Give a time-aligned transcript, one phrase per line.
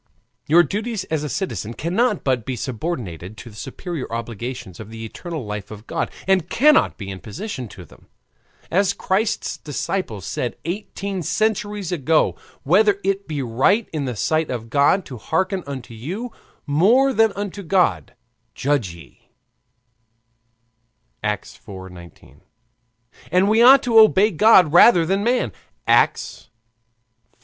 [0.47, 5.05] Your duties as a citizen cannot but be subordinated to the superior obligations of the
[5.05, 8.07] eternal life of God, and cannot be in opposition to them.
[8.71, 14.71] As Christ's disciples said eighteen centuries ago: "Whether it be right in the sight of
[14.71, 16.31] God to hearken unto you
[16.65, 18.15] more than unto God,
[18.55, 19.29] judge ye"
[21.23, 21.91] (Acts iv.
[21.91, 22.41] 19);
[23.31, 25.51] and, "We ought to obey God rather than men"
[25.85, 26.49] (Acts
[27.35, 27.37] v.